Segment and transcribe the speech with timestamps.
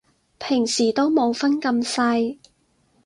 [0.39, 2.39] 平時都冇分咁細